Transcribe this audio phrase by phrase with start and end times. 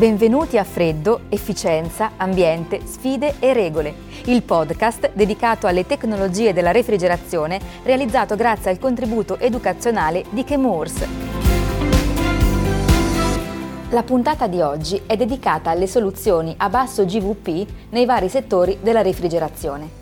[0.00, 3.92] Benvenuti a Freddo, Efficienza, Ambiente, Sfide e Regole,
[4.28, 11.06] il podcast dedicato alle tecnologie della refrigerazione realizzato grazie al contributo educazionale di Chemours.
[13.90, 19.02] La puntata di oggi è dedicata alle soluzioni a basso GVP nei vari settori della
[19.02, 19.99] refrigerazione.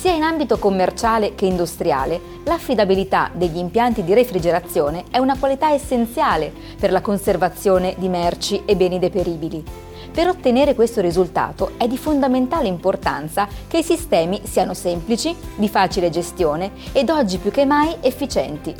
[0.00, 6.50] Sia in ambito commerciale che industriale, l'affidabilità degli impianti di refrigerazione è una qualità essenziale
[6.80, 9.62] per la conservazione di merci e beni deperibili.
[10.10, 16.08] Per ottenere questo risultato è di fondamentale importanza che i sistemi siano semplici, di facile
[16.08, 18.74] gestione ed oggi più che mai efficienti.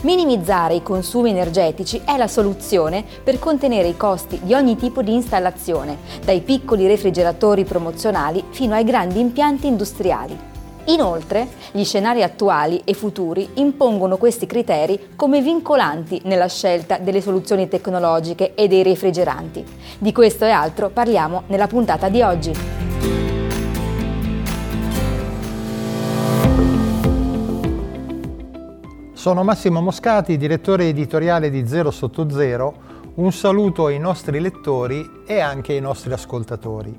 [0.00, 5.12] Minimizzare i consumi energetici è la soluzione per contenere i costi di ogni tipo di
[5.12, 10.51] installazione, dai piccoli refrigeratori promozionali fino ai grandi impianti industriali.
[10.86, 17.68] Inoltre, gli scenari attuali e futuri impongono questi criteri come vincolanti nella scelta delle soluzioni
[17.68, 19.64] tecnologiche e dei refrigeranti.
[19.98, 22.52] Di questo e altro parliamo nella puntata di oggi.
[29.12, 32.90] Sono Massimo Moscati, direttore editoriale di Zero Sotto Zero.
[33.14, 36.98] Un saluto ai nostri lettori e anche ai nostri ascoltatori.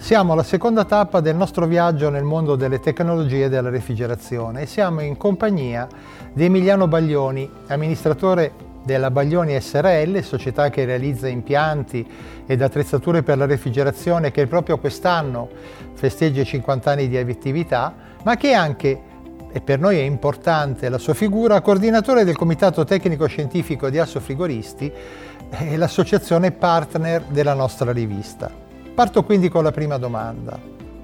[0.00, 5.02] Siamo alla seconda tappa del nostro viaggio nel mondo delle tecnologie della refrigerazione e siamo
[5.02, 5.86] in compagnia
[6.32, 8.52] di Emiliano Baglioni, amministratore
[8.84, 12.08] della Baglioni SRL, società che realizza impianti
[12.46, 15.48] ed attrezzature per la refrigerazione che proprio quest'anno
[15.92, 19.00] festeggia i 50 anni di attività, ma che anche,
[19.52, 24.20] e per noi è importante la sua figura, coordinatore del Comitato Tecnico Scientifico di Asso
[24.20, 24.90] Frigoristi
[25.50, 28.67] e l'associazione partner della nostra rivista.
[28.98, 30.58] Parto quindi con la prima domanda.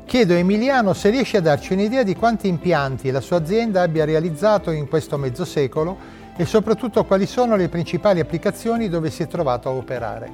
[0.05, 4.05] Chiedo a Emiliano se riesce a darci un'idea di quanti impianti la sua azienda abbia
[4.05, 5.97] realizzato in questo mezzo secolo
[6.37, 10.33] e soprattutto quali sono le principali applicazioni dove si è trovato a operare.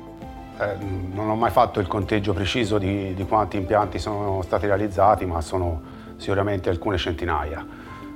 [0.58, 0.76] Eh,
[1.12, 5.42] non ho mai fatto il conteggio preciso di, di, quanti impianti sono stati realizzati, ma
[5.42, 5.82] sono
[6.16, 7.62] sicuramente alcune centinaia.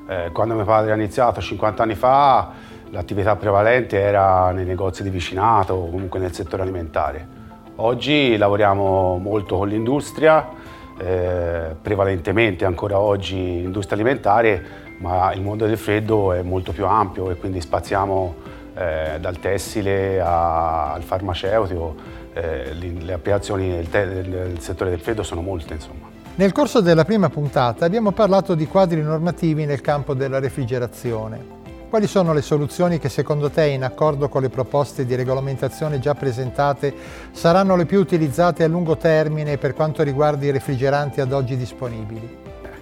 [0.08, 2.50] Eh, quando mio padre ha iniziato 50 anni fa,
[2.88, 7.42] l'attività prevalente era nei negozi di vicinato o comunque nel settore alimentare.
[7.76, 10.48] Oggi lavoriamo molto con l'industria,
[10.96, 14.64] eh, prevalentemente ancora oggi industria alimentare,
[14.98, 18.34] ma il mondo del freddo è molto più ampio e quindi spaziamo
[18.76, 21.96] eh, dal tessile a, al farmaceutico,
[22.32, 26.12] eh, le applicazioni del, del, settore del freddo sono molte insomma.
[26.36, 31.62] Nel corso della prima puntata abbiamo parlato di quadri normativi nel campo della refrigerazione.
[31.94, 36.12] Quali sono le soluzioni che secondo te, in accordo con le proposte di regolamentazione già
[36.12, 36.92] presentate,
[37.30, 42.36] saranno le più utilizzate a lungo termine per quanto riguarda i refrigeranti ad oggi disponibili?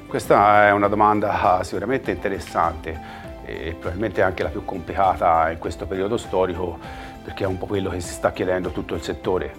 [0.06, 2.98] Questa è una domanda sicuramente interessante
[3.44, 6.78] e probabilmente anche la più complicata in questo periodo storico
[7.22, 9.52] perché è un po' quello che si sta chiedendo tutto il settore.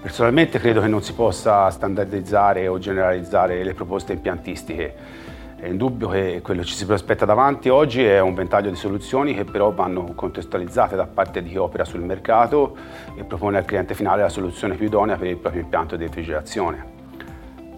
[0.00, 5.24] Personalmente credo che non si possa standardizzare o generalizzare le proposte impiantistiche
[5.58, 9.34] è indubbio che quello che ci si prospetta davanti oggi è un ventaglio di soluzioni
[9.34, 12.76] che però vanno contestualizzate da parte di chi opera sul mercato
[13.14, 16.94] e propone al cliente finale la soluzione più idonea per il proprio impianto di refrigerazione.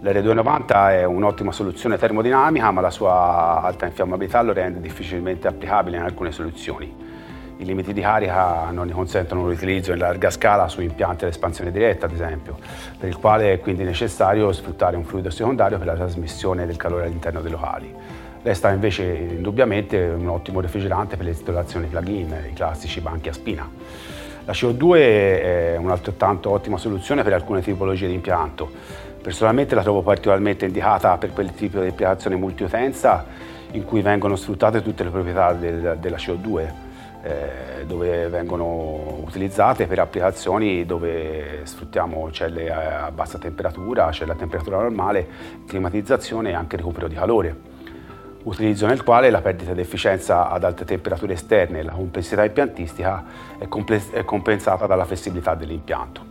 [0.03, 6.03] L'R290 è un'ottima soluzione termodinamica ma la sua alta infiammabilità lo rende difficilmente applicabile in
[6.03, 7.08] alcune soluzioni.
[7.61, 11.73] I limiti di carica non ne consentono l'utilizzo in larga scala su impianti ad espansione
[11.73, 12.57] diretta, ad esempio,
[12.97, 17.07] per il quale è quindi necessario sfruttare un fluido secondario per la trasmissione del calore
[17.07, 17.93] all'interno dei locali.
[18.43, 23.69] Resta invece indubbiamente un ottimo refrigerante per le installazioni plug-in, i classici banchi a spina.
[24.45, 28.71] La CO2 è un'altrettanto ottima soluzione per alcune tipologie di impianto.
[29.21, 33.27] Personalmente la trovo particolarmente indicata per quel tipo di applicazione multiutenza
[33.73, 36.87] in cui vengono sfruttate tutte le proprietà del, della CO2
[37.23, 44.79] eh, dove vengono utilizzate per applicazioni dove sfruttiamo celle a bassa temperatura, celle a temperatura
[44.79, 45.27] normale,
[45.67, 47.77] climatizzazione e anche recupero di calore.
[48.45, 53.25] Utilizzo nel quale la perdita di efficienza ad alte temperature esterne e la complessità impiantistica
[53.59, 53.67] è,
[54.13, 56.25] è compensata dalla flessibilità dell'impianto.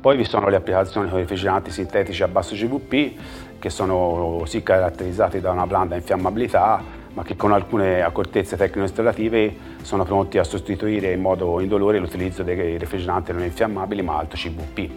[0.00, 5.40] Poi vi sono le applicazioni con refrigeranti sintetici a basso GVP che sono sì caratterizzati
[5.40, 6.80] da una blanda infiammabilità
[7.18, 12.78] ma che con alcune accortezze tecnico-installative sono pronti a sostituire in modo indolore l'utilizzo dei
[12.78, 14.90] refrigeranti non infiammabili ma alto CVP.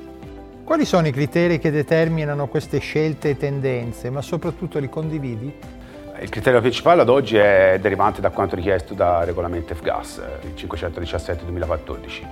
[0.63, 5.51] Quali sono i criteri che determinano queste scelte e tendenze, ma soprattutto li condividi?
[6.19, 12.25] Il criterio principale ad oggi è derivante da quanto richiesto dal regolamento F-Gas, il 517-2014,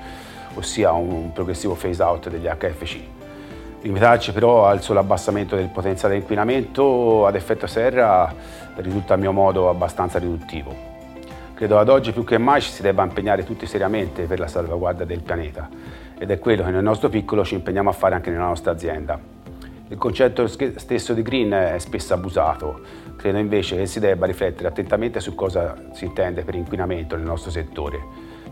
[0.53, 3.19] ossia un progressivo phase out degli HFC.
[3.81, 8.34] Limitarci però al solo abbassamento del potenziale inquinamento ad effetto serra
[8.76, 10.76] risulta a mio modo abbastanza riduttivo.
[11.54, 15.06] Credo ad oggi più che mai ci si debba impegnare tutti seriamente per la salvaguardia
[15.06, 15.70] del pianeta
[16.18, 19.18] ed è quello che nel nostro piccolo ci impegniamo a fare anche nella nostra azienda.
[19.88, 22.82] Il concetto stesso di green è spesso abusato,
[23.16, 27.50] credo invece che si debba riflettere attentamente su cosa si intende per inquinamento nel nostro
[27.50, 27.98] settore.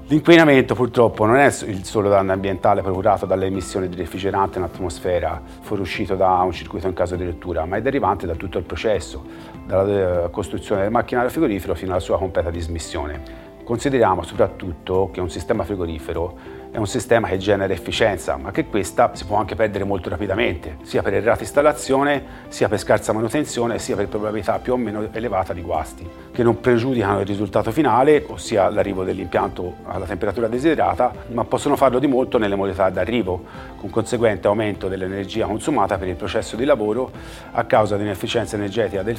[0.09, 5.41] L'inquinamento purtroppo non è il solo danno ambientale procurato dalle emissioni di refrigerante in atmosfera
[5.59, 9.25] fuoriuscito da un circuito in caso di lettura, ma è derivante da tutto il processo,
[9.65, 13.21] dalla eh, costruzione del macchinario frigorifero fino alla sua completa dismissione.
[13.65, 16.37] Consideriamo soprattutto che un sistema frigorifero
[16.77, 20.77] è un sistema che genera efficienza, ma che questa si può anche perdere molto rapidamente,
[20.83, 25.53] sia per errata installazione, sia per scarsa manutenzione, sia per probabilità più o meno elevata
[25.53, 31.43] di guasti, che non pregiudicano il risultato finale, ossia l'arrivo dell'impianto alla temperatura desiderata, ma
[31.45, 33.43] possono farlo di molto nelle modalità d'arrivo,
[33.77, 37.09] con conseguente aumento dell'energia consumata per il processo di lavoro
[37.53, 39.17] a causa di un'efficienza energetica del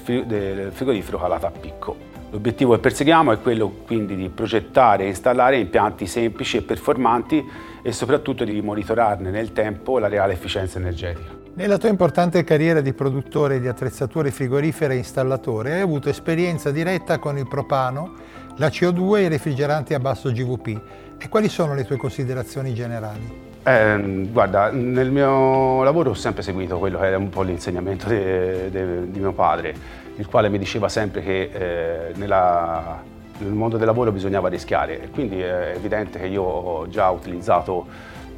[0.72, 2.17] frigorifero calata a picco.
[2.30, 7.42] L'obiettivo che perseguiamo è quello quindi di progettare e installare impianti semplici e performanti
[7.80, 11.36] e soprattutto di monitorarne nel tempo la reale efficienza energetica.
[11.54, 17.18] Nella tua importante carriera di produttore di attrezzature frigorifere e installatore hai avuto esperienza diretta
[17.18, 18.12] con il propano,
[18.58, 20.80] la CO2 e i refrigeranti a basso GVP.
[21.18, 23.47] E quali sono le tue considerazioni generali?
[23.62, 29.18] Eh, guarda, nel mio lavoro ho sempre seguito quello che era un po' l'insegnamento di
[29.18, 33.00] mio padre il quale mi diceva sempre che eh, nella,
[33.38, 35.08] nel mondo del lavoro bisognava rischiare.
[35.12, 37.86] Quindi è evidente che io ho già utilizzato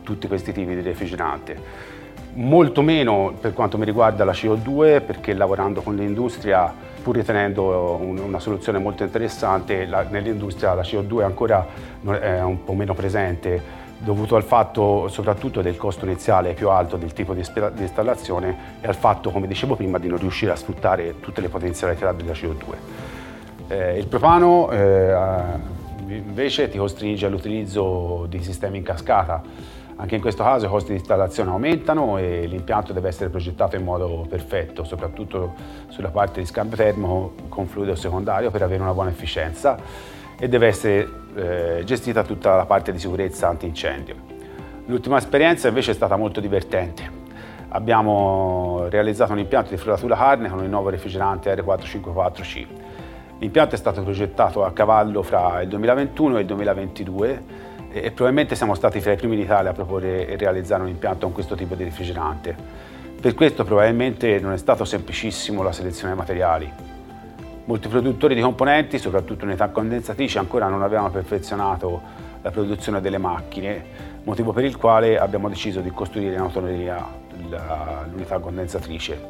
[0.02, 1.88] tutti questi tipi di refrigerante.
[2.34, 8.38] Molto meno per quanto mi riguarda la CO2 perché lavorando con l'industria, pur ritenendo una
[8.38, 11.66] soluzione molto interessante, nell'industria la CO2 ancora
[12.20, 17.12] è un po' meno presente dovuto al fatto soprattutto del costo iniziale più alto del
[17.12, 17.44] tipo di
[17.76, 22.12] installazione e al fatto, come dicevo prima, di non riuscire a sfruttare tutte le potenzialità
[22.12, 22.75] della CO2.
[23.69, 25.14] Eh, il propano eh,
[26.08, 29.43] invece ti costringe all'utilizzo di sistemi in cascata.
[29.97, 33.85] Anche in questo caso i costi di installazione aumentano e l'impianto deve essere progettato in
[33.85, 35.52] modo perfetto, soprattutto
[35.88, 39.76] sulla parte di scambio termico con fluido secondario per avere una buona efficienza
[40.40, 44.16] e deve essere eh, gestita tutta la parte di sicurezza antincendio.
[44.87, 47.19] L'ultima esperienza invece è stata molto divertente.
[47.69, 52.66] Abbiamo realizzato un impianto di fruttatura carne con il nuovo refrigerante R454C.
[53.38, 57.42] L'impianto è stato progettato a cavallo fra il 2021 e il 2022
[57.92, 61.26] e probabilmente siamo stati fra i primi in Italia a proporre e realizzare un impianto
[61.26, 62.56] con questo tipo di refrigerante.
[63.20, 66.89] Per questo probabilmente non è stato semplicissimo la selezione dei materiali.
[67.70, 72.02] Molti produttori di componenti, soprattutto unità condensatrici, ancora non avevano perfezionato
[72.43, 73.84] la produzione delle macchine,
[74.25, 77.00] motivo per il quale abbiamo deciso di costruire in autonomia
[78.11, 79.20] l'unità condensatrice.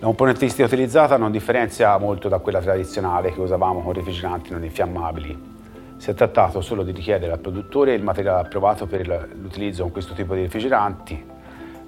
[0.00, 5.54] La componentistica utilizzata non differenzia molto da quella tradizionale che usavamo con refrigeranti non infiammabili.
[5.98, 9.06] Si è trattato solo di richiedere al produttore il materiale approvato per
[9.40, 11.34] l'utilizzo con questo tipo di refrigeranti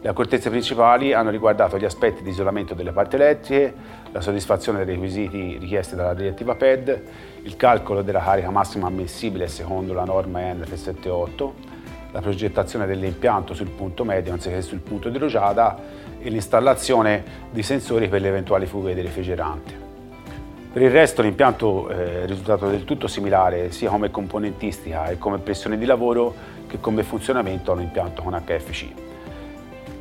[0.01, 3.75] le accortezze principali hanno riguardato gli aspetti di isolamento delle parti elettriche,
[4.13, 7.03] la soddisfazione dei requisiti richiesti dalla direttiva PED,
[7.43, 11.55] il calcolo della carica massima ammissibile secondo la norma EN 378,
[12.13, 15.77] la progettazione dell'impianto sul punto medio anziché sul punto di rugiada
[16.21, 19.87] e l'installazione di sensori per le eventuali fughe di refrigerante.
[20.73, 25.39] Per il resto l'impianto eh, è risultato del tutto similare sia come componentistica e come
[25.39, 26.33] pressione di lavoro
[26.69, 29.07] che come funzionamento a un impianto con HFC.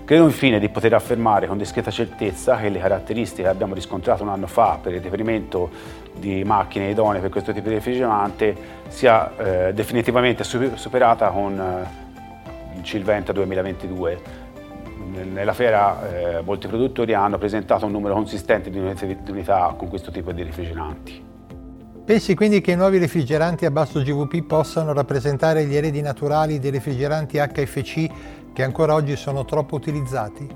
[0.08, 4.30] Credo infine di poter affermare con discreta certezza che le caratteristiche che abbiamo riscontrato un
[4.30, 5.70] anno fa per il reperimento
[6.16, 8.56] di macchine idonee per questo tipo di refrigerante
[8.88, 9.36] sia
[9.68, 14.22] eh, definitivamente superata con eh, il Cilventa 2022.
[15.30, 20.32] Nella fiera eh, molti produttori hanno presentato un numero consistente di unità con questo tipo
[20.32, 21.37] di refrigeranti.
[22.08, 26.72] Pensi quindi che i nuovi refrigeranti a basso GVP possano rappresentare gli eredi naturali dei
[26.72, 28.08] refrigeranti HFC
[28.54, 30.48] che ancora oggi sono troppo utilizzati?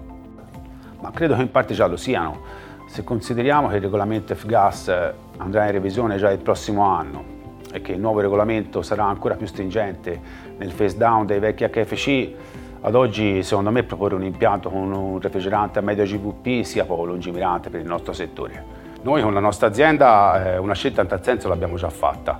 [1.01, 2.39] Ma credo che in parte già lo siano.
[2.87, 7.21] Se consideriamo che il regolamento F-Gas eh, andrà in revisione già il prossimo anno
[7.69, 10.21] e che il nuovo regolamento sarà ancora più stringente
[10.57, 12.31] nel phase down dei vecchi HFC,
[12.79, 17.03] ad oggi secondo me proporre un impianto con un refrigerante a medio GVP sia poco
[17.03, 18.80] lungimirante per il nostro settore.
[19.03, 22.39] Noi con la nostra azienda eh, una scelta in tal senso l'abbiamo già fatta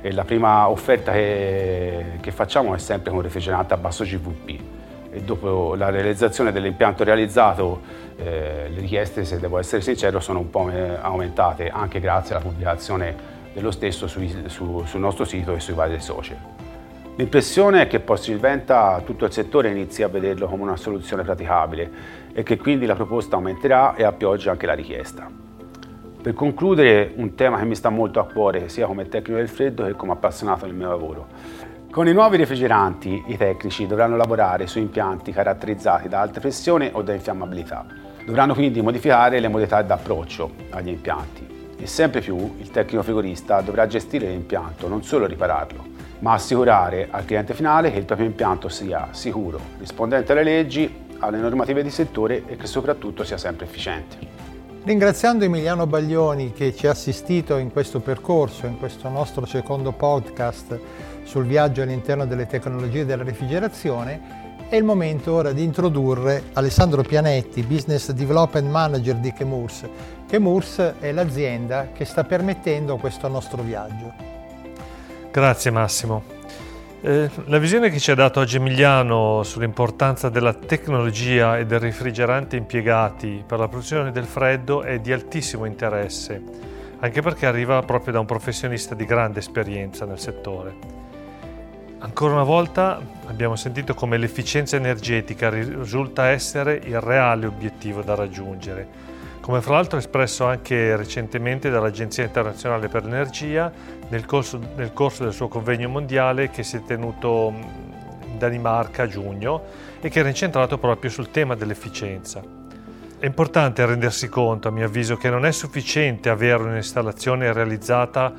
[0.00, 4.60] e la prima offerta che, che facciamo è sempre con refrigerante a basso GVP
[5.10, 7.80] e dopo la realizzazione dell'impianto realizzato
[8.18, 10.70] eh, le richieste, se devo essere sincero, sono un po'
[11.00, 15.98] aumentate anche grazie alla pubblicazione dello stesso sui, su, sul nostro sito e sui vari
[16.00, 16.36] social.
[17.16, 21.90] L'impressione è che post Cilventa tutto il settore inizi a vederlo come una soluzione praticabile
[22.32, 25.45] e che quindi la proposta aumenterà e a pioggia anche la richiesta.
[26.26, 29.84] Per concludere, un tema che mi sta molto a cuore sia come tecnico del freddo
[29.84, 31.28] che come appassionato del mio lavoro
[31.88, 37.02] Con i nuovi refrigeranti i tecnici dovranno lavorare su impianti caratterizzati da alta pressione o
[37.02, 37.86] da infiammabilità.
[38.24, 41.46] Dovranno quindi modificare le modalità d'approccio agli impianti
[41.78, 45.84] e sempre più il tecnico frigorista dovrà gestire l'impianto, non solo ripararlo,
[46.18, 51.38] ma assicurare al cliente finale che il proprio impianto sia sicuro, rispondente alle leggi, alle
[51.38, 54.35] normative di settore e che soprattutto sia sempre efficiente.
[54.86, 60.78] Ringraziando Emiliano Baglioni che ci ha assistito in questo percorso, in questo nostro secondo podcast
[61.24, 67.64] sul viaggio all'interno delle tecnologie della refrigerazione, è il momento ora di introdurre Alessandro Pianetti,
[67.64, 69.88] Business Development Manager di Chemurs.
[70.28, 74.12] Chemurs è l'azienda che sta permettendo questo nostro viaggio.
[75.32, 76.35] Grazie Massimo.
[77.06, 82.56] Eh, la visione che ci ha dato oggi Emiliano sull'importanza della tecnologia e del refrigerante
[82.56, 86.42] impiegati per la produzione del freddo è di altissimo interesse,
[86.98, 90.74] anche perché arriva proprio da un professionista di grande esperienza nel settore.
[91.98, 99.05] Ancora una volta abbiamo sentito come l'efficienza energetica risulta essere il reale obiettivo da raggiungere,
[99.46, 103.70] come fra l'altro espresso anche recentemente dall'Agenzia internazionale per l'energia
[104.08, 107.54] nel corso, nel corso del suo convegno mondiale che si è tenuto
[108.28, 109.62] in Danimarca a giugno
[110.00, 112.42] e che era incentrato proprio sul tema dell'efficienza.
[113.20, 118.32] È importante rendersi conto, a mio avviso, che non è sufficiente avere un'installazione realizzata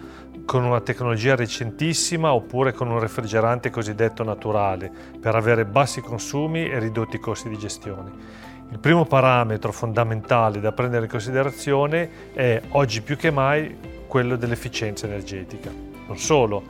[0.43, 6.79] con una tecnologia recentissima oppure con un refrigerante cosiddetto naturale per avere bassi consumi e
[6.79, 8.11] ridotti costi di gestione.
[8.69, 15.05] Il primo parametro fondamentale da prendere in considerazione è oggi più che mai quello dell'efficienza
[15.05, 15.71] energetica.
[16.05, 16.63] Non solo,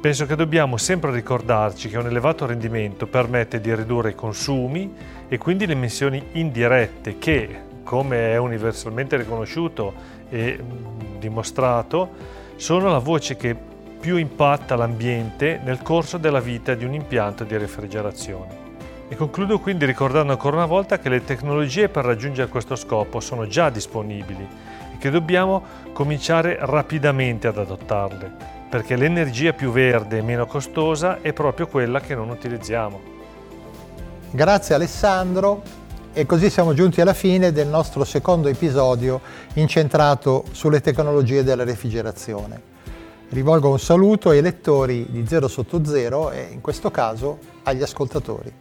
[0.00, 4.94] penso che dobbiamo sempre ricordarci che un elevato rendimento permette di ridurre i consumi
[5.28, 9.92] e quindi le emissioni indirette che, come è universalmente riconosciuto
[10.30, 10.58] e
[11.18, 12.10] dimostrato,
[12.56, 13.54] sono la voce che
[14.00, 18.63] più impatta l'ambiente nel corso della vita di un impianto di refrigerazione.
[19.06, 23.46] E concludo quindi ricordando ancora una volta che le tecnologie per raggiungere questo scopo sono
[23.46, 24.48] già disponibili
[24.94, 28.32] e che dobbiamo cominciare rapidamente ad adottarle,
[28.70, 33.12] perché l'energia più verde e meno costosa è proprio quella che non utilizziamo.
[34.30, 35.62] Grazie Alessandro
[36.14, 39.20] e così siamo giunti alla fine del nostro secondo episodio
[39.54, 42.72] incentrato sulle tecnologie della refrigerazione.
[43.28, 48.52] Rivolgo un saluto ai lettori di Zero sotto Zero e in questo caso agli ascoltatori.